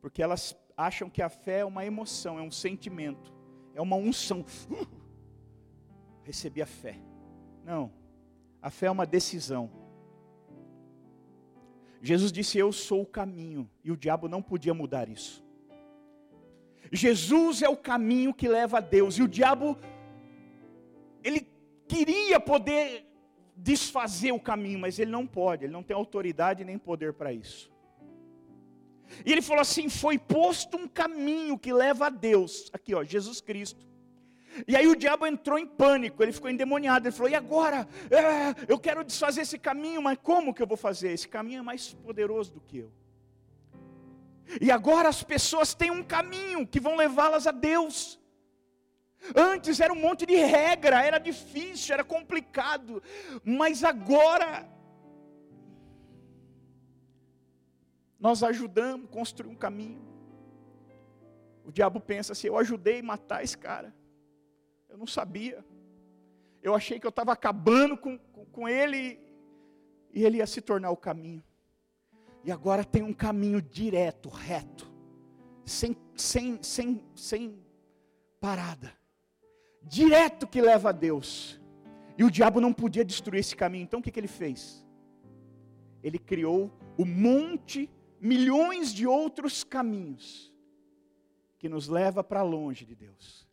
[0.00, 3.34] porque elas acham que a fé é uma emoção, é um sentimento,
[3.74, 4.44] é uma unção.
[4.70, 4.86] Uh,
[6.22, 6.98] recebi a fé.
[7.64, 7.92] Não,
[8.60, 9.81] a fé é uma decisão.
[12.02, 15.42] Jesus disse: Eu sou o caminho, e o diabo não podia mudar isso.
[16.90, 19.78] Jesus é o caminho que leva a Deus, e o diabo,
[21.22, 21.46] ele
[21.86, 23.06] queria poder
[23.56, 27.70] desfazer o caminho, mas ele não pode, ele não tem autoridade nem poder para isso.
[29.24, 33.40] E ele falou assim: foi posto um caminho que leva a Deus, aqui ó, Jesus
[33.40, 33.91] Cristo.
[34.66, 37.88] E aí o diabo entrou em pânico, ele ficou endemoniado, ele falou: e agora?
[38.10, 41.12] É, eu quero desfazer esse caminho, mas como que eu vou fazer?
[41.12, 42.92] Esse caminho é mais poderoso do que eu.
[44.60, 48.20] E agora as pessoas têm um caminho que vão levá-las a Deus.
[49.34, 53.02] Antes era um monte de regra, era difícil, era complicado,
[53.44, 54.68] mas agora
[58.18, 60.02] nós ajudamos a construir um caminho.
[61.64, 63.94] O diabo pensa assim: eu ajudei a matar esse cara,
[64.92, 65.64] eu não sabia,
[66.62, 69.18] eu achei que eu estava acabando com, com, com ele
[70.12, 71.42] e ele ia se tornar o caminho.
[72.44, 74.90] E agora tem um caminho direto, reto,
[75.64, 77.58] sem, sem, sem, sem
[78.40, 79.02] parada
[79.84, 81.60] direto que leva a Deus.
[82.16, 83.84] E o diabo não podia destruir esse caminho.
[83.84, 84.86] Então o que, que ele fez?
[86.02, 90.52] Ele criou um monte, milhões de outros caminhos
[91.58, 93.48] que nos leva para longe de Deus.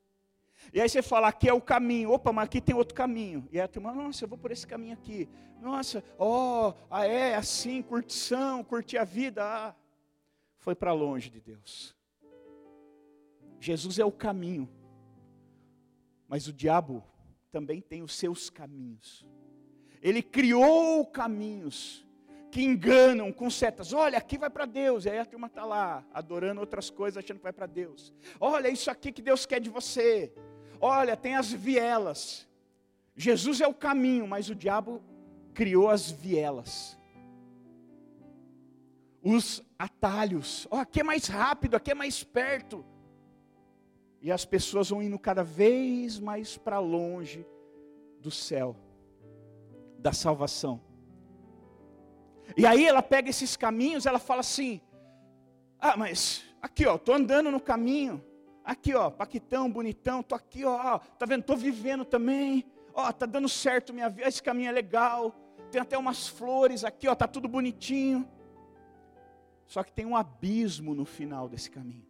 [0.73, 3.47] E aí você fala, aqui é o caminho, opa, mas aqui tem outro caminho.
[3.51, 5.27] E aí a turma, nossa, eu vou por esse caminho aqui.
[5.61, 9.43] Nossa, ó, oh, ah, é assim, curtição, curtir a vida.
[9.43, 9.75] Ah,
[10.57, 11.95] foi para longe de Deus.
[13.59, 14.69] Jesus é o caminho.
[16.27, 17.03] Mas o diabo
[17.51, 19.25] também tem os seus caminhos.
[20.01, 22.05] Ele criou caminhos
[22.51, 23.93] que enganam com setas.
[23.93, 25.05] Olha, aqui vai para Deus.
[25.05, 28.13] E aí a turma está lá, adorando outras coisas, achando que vai para Deus.
[28.39, 30.33] Olha, isso aqui que Deus quer de você.
[30.79, 32.47] Olha, tem as vielas.
[33.15, 35.01] Jesus é o caminho, mas o diabo
[35.53, 36.97] criou as vielas.
[39.21, 40.67] Os atalhos.
[40.71, 42.85] Oh, aqui é mais rápido, aqui é mais perto.
[44.21, 47.45] E as pessoas vão indo cada vez mais para longe
[48.21, 48.75] do céu,
[49.97, 50.81] da salvação.
[52.55, 54.81] E aí ela pega esses caminhos, ela fala assim:
[55.79, 58.23] Ah, mas aqui ó, tô andando no caminho.
[58.69, 61.41] Aqui ó, paquitão, bonitão, tô aqui ó, tá vendo?
[61.41, 62.63] Tô vivendo também.
[62.93, 65.33] Ó, tá dando certo minha vida, esse caminho é legal.
[65.71, 68.29] Tem até umas flores aqui, ó, tá tudo bonitinho.
[69.65, 72.05] Só que tem um abismo no final desse caminho.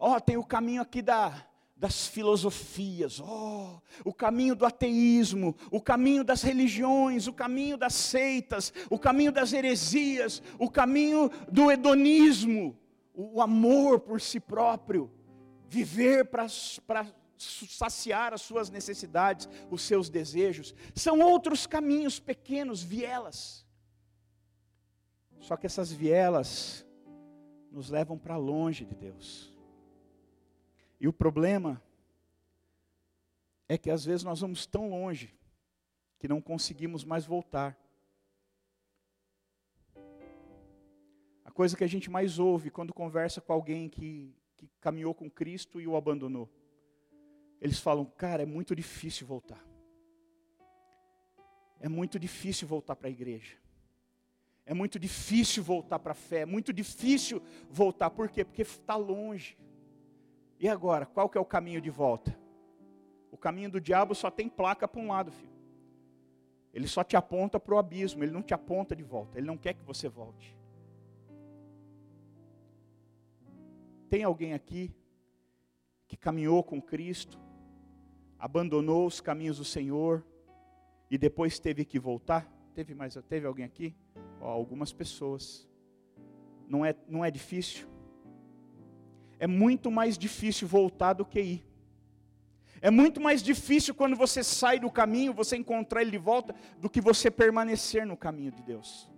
[0.00, 1.34] Ó, tem o caminho aqui da,
[1.76, 8.72] das filosofias, oh, o caminho do ateísmo, o caminho das religiões, o caminho das seitas,
[8.88, 12.77] o caminho das heresias, o caminho do hedonismo,
[13.18, 15.10] o, o amor por si próprio,
[15.68, 16.46] viver para
[17.36, 20.72] saciar as suas necessidades, os seus desejos.
[20.94, 23.66] São outros caminhos pequenos, vielas.
[25.40, 26.86] Só que essas vielas
[27.72, 29.52] nos levam para longe de Deus.
[31.00, 31.82] E o problema
[33.68, 35.36] é que às vezes nós vamos tão longe
[36.20, 37.76] que não conseguimos mais voltar.
[41.58, 45.80] Coisa que a gente mais ouve quando conversa com alguém que, que caminhou com Cristo
[45.80, 46.48] e o abandonou.
[47.60, 49.60] Eles falam, cara, é muito difícil voltar.
[51.80, 53.56] É muito difícil voltar para a igreja.
[54.64, 56.42] É muito difícil voltar para a fé.
[56.42, 58.10] É muito difícil voltar.
[58.10, 58.44] Por quê?
[58.44, 59.58] Porque está longe.
[60.60, 62.38] E agora, qual que é o caminho de volta?
[63.32, 65.58] O caminho do diabo só tem placa para um lado, filho.
[66.72, 69.58] Ele só te aponta para o abismo, ele não te aponta de volta, ele não
[69.58, 70.56] quer que você volte.
[74.08, 74.94] Tem alguém aqui
[76.06, 77.38] que caminhou com Cristo,
[78.38, 80.24] abandonou os caminhos do Senhor
[81.10, 82.50] e depois teve que voltar?
[82.74, 83.94] Teve mais, teve alguém aqui?
[84.40, 85.68] Ó, algumas pessoas.
[86.68, 87.88] Não é, não é difícil?
[89.38, 91.64] é muito mais difícil voltar do que ir.
[92.80, 96.88] É muito mais difícil quando você sai do caminho, você encontrar ele de volta, do
[96.88, 99.10] que você permanecer no caminho de Deus.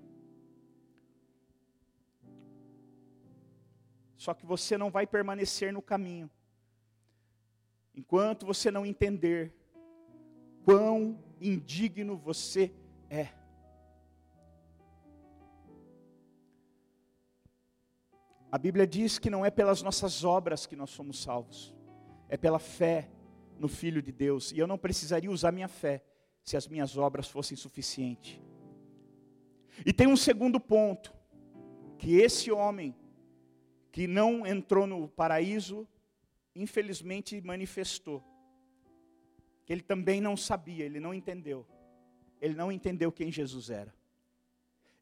[4.20, 6.30] Só que você não vai permanecer no caminho,
[7.94, 9.56] enquanto você não entender
[10.62, 12.70] quão indigno você
[13.08, 13.28] é.
[18.52, 21.74] A Bíblia diz que não é pelas nossas obras que nós somos salvos,
[22.28, 23.10] é pela fé
[23.58, 24.52] no Filho de Deus.
[24.52, 26.04] E eu não precisaria usar minha fé
[26.44, 28.38] se as minhas obras fossem suficientes.
[29.86, 31.10] E tem um segundo ponto,
[31.96, 32.94] que esse homem
[33.92, 35.86] que não entrou no paraíso,
[36.54, 38.22] infelizmente manifestou.
[39.66, 41.66] Que ele também não sabia, ele não entendeu.
[42.40, 43.94] Ele não entendeu quem Jesus era.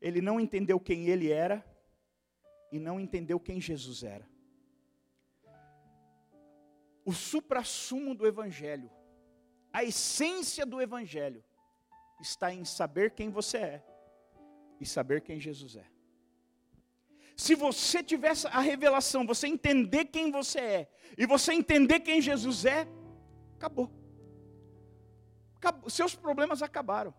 [0.01, 1.64] ele não entendeu quem ele era
[2.70, 4.28] e não entendeu quem Jesus era.
[7.05, 8.91] O suprassumo do Evangelho,
[9.72, 11.43] a essência do Evangelho,
[12.20, 13.84] está em saber quem você é
[14.80, 15.97] e saber quem Jesus é.
[17.39, 22.64] Se você tivesse a revelação, você entender quem você é e você entender quem Jesus
[22.64, 22.89] é,
[23.55, 23.89] acabou.
[25.55, 25.89] acabou.
[25.89, 27.14] Seus problemas acabaram.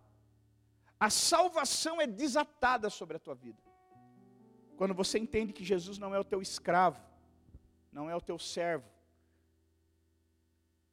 [0.99, 3.63] A salvação é desatada sobre a tua vida.
[4.76, 7.01] Quando você entende que Jesus não é o teu escravo,
[7.89, 8.89] não é o teu servo,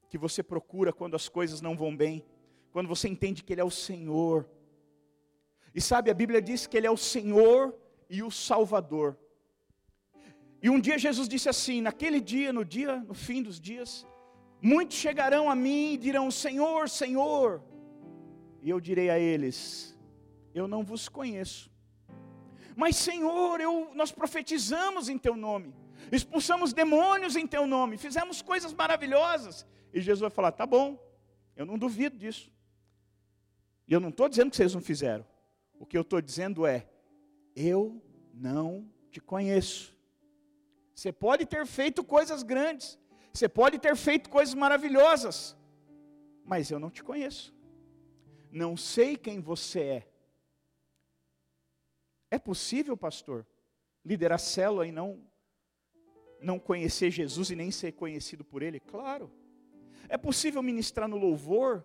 [0.09, 2.25] que você procura quando as coisas não vão bem,
[2.71, 4.49] quando você entende que Ele é o Senhor.
[5.75, 7.77] E sabe, a Bíblia diz que Ele é o Senhor
[8.09, 9.19] e o Salvador.
[10.63, 14.07] E um dia Jesus disse assim: naquele dia, no dia, no fim dos dias,
[14.61, 17.63] muitos chegarão a mim e dirão: Senhor, Senhor.
[18.63, 19.97] E eu direi a eles:
[20.55, 21.71] eu não vos conheço.
[22.75, 25.75] Mas, Senhor, eu, nós profetizamos em Teu nome,
[26.13, 29.67] expulsamos demônios em Teu nome, fizemos coisas maravilhosas.
[29.93, 30.99] E Jesus vai falar: tá bom,
[31.55, 32.53] eu não duvido disso.
[33.89, 35.25] E eu não estou dizendo que vocês não fizeram.
[35.79, 36.89] O que eu estou dizendo é:
[37.57, 38.01] eu
[38.33, 39.97] não te conheço.
[40.95, 42.99] Você pode ter feito coisas grandes,
[43.33, 45.57] você pode ter feito coisas maravilhosas,
[46.45, 47.55] mas eu não te conheço.
[48.53, 50.09] Não sei quem você é.
[52.31, 53.47] É possível, pastor,
[54.05, 55.25] liderar célula e não
[56.39, 58.79] não conhecer Jesus e nem ser conhecido por ele?
[58.79, 59.33] Claro.
[60.09, 61.85] É possível ministrar no louvor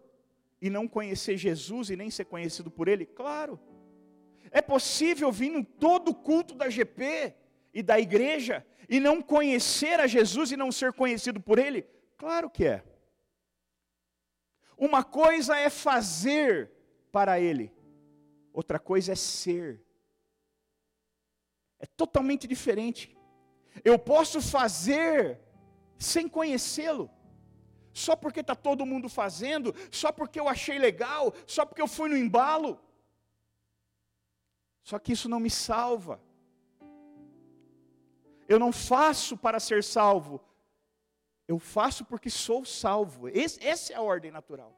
[0.61, 3.05] e não conhecer Jesus e nem ser conhecido por ele?
[3.05, 3.59] Claro.
[4.51, 7.33] É possível vir em todo culto da GP
[7.73, 11.87] e da igreja e não conhecer a Jesus e não ser conhecido por ele?
[12.17, 12.83] Claro que é.
[14.77, 16.69] Uma coisa é fazer
[17.11, 17.71] para ele,
[18.53, 19.81] outra coisa é ser
[21.81, 23.17] é totalmente diferente.
[23.83, 25.39] Eu posso fazer
[25.97, 27.09] sem conhecê-lo,
[27.91, 32.07] só porque está todo mundo fazendo, só porque eu achei legal, só porque eu fui
[32.07, 32.79] no embalo.
[34.84, 36.21] Só que isso não me salva.
[38.47, 40.41] Eu não faço para ser salvo,
[41.47, 43.29] eu faço porque sou salvo.
[43.29, 44.77] Esse, essa é a ordem natural.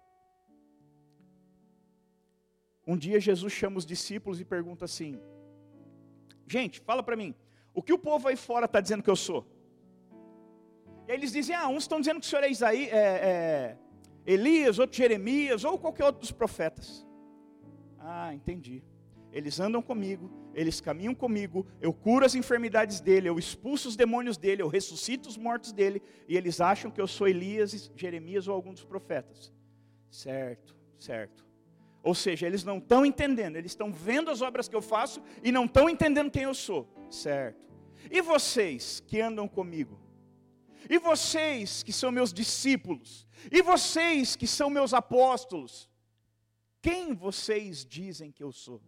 [2.86, 5.20] Um dia Jesus chama os discípulos e pergunta assim:
[6.46, 7.34] Gente, fala para mim,
[7.74, 9.48] o que o povo aí fora está dizendo que eu sou?
[11.08, 13.78] E aí eles dizem, ah, uns estão dizendo que o senhor é, Isaí, é, é
[14.26, 17.06] Elias, outros Jeremias, ou qualquer outro dos profetas.
[18.00, 18.84] Ah, entendi.
[19.34, 24.38] Eles andam comigo, eles caminham comigo, eu curo as enfermidades dele, eu expulso os demônios
[24.38, 28.54] dele, eu ressuscito os mortos dele, e eles acham que eu sou Elias, Jeremias ou
[28.54, 29.52] algum dos profetas.
[30.12, 31.44] Certo, certo.
[32.04, 35.52] Ou seja, eles não estão entendendo, eles estão vendo as obras que eu faço e
[35.52, 36.88] não estão entendendo quem eu sou.
[37.10, 37.74] Certo.
[38.12, 40.00] E vocês que andam comigo?
[40.88, 43.26] E vocês que são meus discípulos?
[43.52, 45.90] E vocês que são meus apóstolos?
[46.82, 48.80] Quem vocês dizem que eu sou?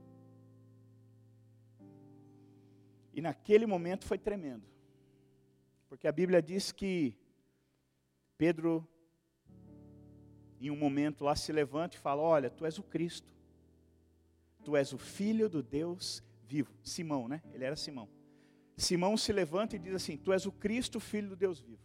[3.16, 4.68] E naquele momento foi tremendo.
[5.88, 7.18] Porque a Bíblia diz que
[8.38, 8.86] Pedro
[10.60, 13.34] em um momento lá se levanta e fala: Olha, tu és o Cristo,
[14.66, 16.74] tu és o Filho do Deus vivo.
[16.84, 17.42] Simão, né?
[17.54, 18.10] Ele era Simão.
[18.76, 21.82] Simão se levanta e diz assim: Tu és o Cristo, Filho do Deus vivo.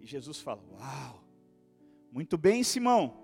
[0.00, 1.24] E Jesus fala: Uau,
[2.12, 3.16] muito bem, Simão,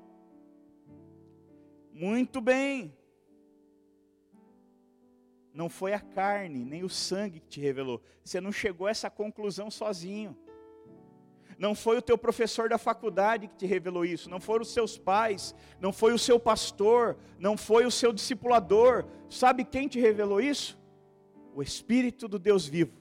[1.92, 2.96] muito bem.
[5.60, 8.00] Não foi a carne, nem o sangue que te revelou.
[8.24, 10.34] Você não chegou a essa conclusão sozinho.
[11.58, 14.96] Não foi o teu professor da faculdade que te revelou isso, não foram os seus
[14.96, 19.04] pais, não foi o seu pastor, não foi o seu discipulador.
[19.28, 20.80] Sabe quem te revelou isso?
[21.54, 22.94] O Espírito do Deus vivo.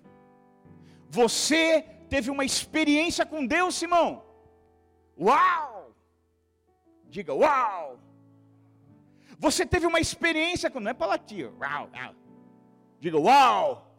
[1.10, 4.22] Você teve uma experiência com Deus, Simão.
[5.18, 5.95] Uau!
[7.05, 7.97] Diga, uau!
[9.38, 12.18] Você teve uma experiência com, não é para latir, uau, uau.
[13.00, 13.89] Diga, uau!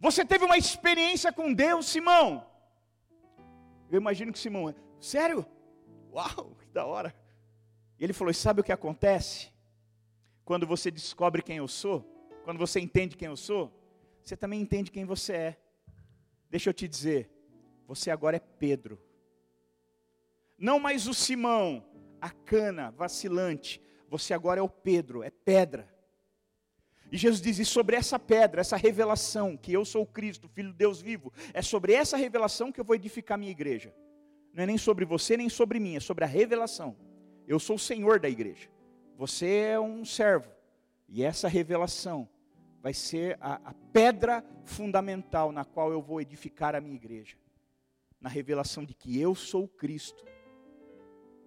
[0.00, 2.46] Você teve uma experiência com Deus, Simão.
[3.90, 5.44] Eu imagino que Simão, sério?
[6.12, 7.14] Uau, que da hora.
[7.98, 9.52] E ele falou: sabe o que acontece?
[10.44, 12.02] Quando você descobre quem eu sou,
[12.44, 13.72] quando você entende quem eu sou,
[14.22, 15.60] você também entende quem você é.
[16.48, 17.30] Deixa eu te dizer,
[17.86, 19.00] você agora é Pedro.
[20.58, 21.84] Não mais o Simão,
[22.20, 23.80] a cana vacilante.
[24.08, 25.88] Você agora é o Pedro, é pedra.
[27.10, 30.70] E Jesus diz: e sobre essa pedra, essa revelação, que eu sou o Cristo, Filho
[30.70, 33.94] de Deus vivo, é sobre essa revelação que eu vou edificar minha igreja.
[34.52, 36.96] Não é nem sobre você, nem sobre mim, é sobre a revelação.
[37.46, 38.68] Eu sou o Senhor da igreja.
[39.16, 40.50] Você é um servo.
[41.08, 42.28] E essa revelação
[42.80, 47.36] vai ser a, a pedra fundamental na qual eu vou edificar a minha igreja.
[48.20, 50.24] Na revelação de que eu sou o Cristo,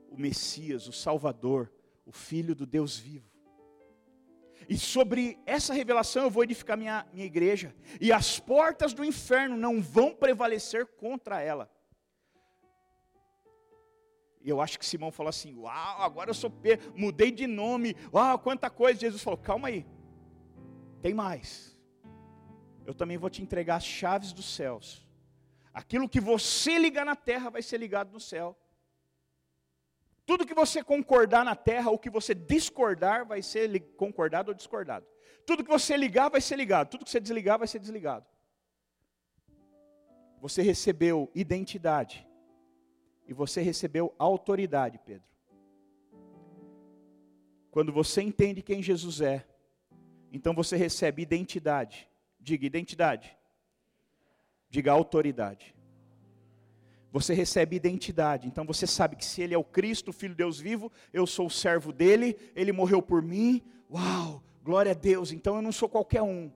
[0.09, 1.71] o Messias, o Salvador,
[2.05, 3.32] o Filho do Deus vivo.
[4.69, 7.75] E sobre essa revelação eu vou edificar minha, minha igreja.
[7.99, 11.69] E as portas do inferno não vão prevalecer contra ela.
[14.41, 17.95] E eu acho que Simão falou assim: Uau, agora eu sou Pedro, mudei de nome.
[18.13, 18.99] Uau, quanta coisa.
[18.99, 19.85] Jesus falou: Calma aí,
[21.01, 21.77] tem mais.
[22.85, 25.07] Eu também vou te entregar as chaves dos céus.
[25.73, 28.57] Aquilo que você ligar na terra vai ser ligado no céu.
[30.25, 35.05] Tudo que você concordar na terra, ou que você discordar, vai ser concordado ou discordado.
[35.45, 36.89] Tudo que você ligar, vai ser ligado.
[36.89, 38.25] Tudo que você desligar, vai ser desligado.
[40.39, 42.25] Você recebeu identidade.
[43.27, 45.27] E você recebeu autoridade, Pedro.
[47.69, 49.45] Quando você entende quem Jesus é,
[50.31, 52.07] então você recebe identidade.
[52.39, 53.37] Diga identidade.
[54.69, 55.72] Diga autoridade
[57.13, 58.47] você recebe identidade.
[58.47, 61.27] Então você sabe que se ele é o Cristo, o Filho de Deus vivo, eu
[61.27, 63.61] sou o servo dele, ele morreu por mim.
[63.87, 65.31] Uau, glória a Deus.
[65.31, 66.51] Então eu não sou qualquer um.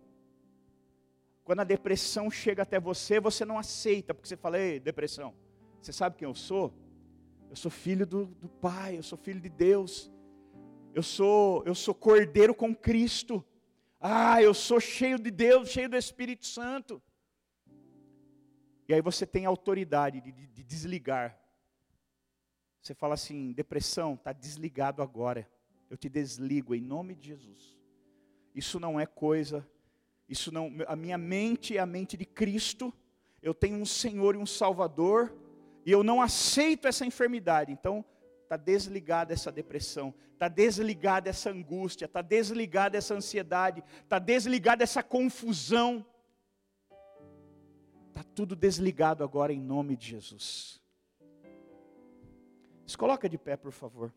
[1.43, 5.31] Quando a depressão chega até você, você não aceita, porque você fala, ei, depressão,
[5.79, 6.73] você sabe quem eu sou?
[7.51, 10.11] Eu sou filho do, do Pai, eu sou filho de Deus.
[10.91, 13.45] Eu sou, eu sou cordeiro com Cristo.
[13.99, 16.99] Ah, eu sou cheio de Deus, cheio do Espírito Santo.
[18.87, 21.37] E aí você tem autoridade de, de, de desligar.
[22.81, 25.49] Você fala assim: depressão, está desligado agora.
[25.89, 27.77] Eu te desligo em nome de Jesus.
[28.55, 29.67] Isso não é coisa,
[30.27, 30.71] isso não.
[30.87, 32.93] A minha mente é a mente de Cristo.
[33.41, 35.35] Eu tenho um Senhor e um Salvador.
[35.85, 37.71] E eu não aceito essa enfermidade.
[37.71, 38.03] Então,
[38.47, 45.03] está desligada essa depressão, está desligada essa angústia, está desligada essa ansiedade, está desligada essa
[45.03, 46.05] confusão.
[48.17, 50.81] Está tudo desligado agora em nome de Jesus.
[52.83, 54.11] Se coloca de pé, por favor.